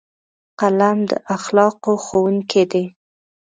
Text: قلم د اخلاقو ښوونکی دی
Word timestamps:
قلم 0.59 0.97
د 1.09 1.11
اخلاقو 1.35 1.93
ښوونکی 2.05 2.63
دی 2.71 2.85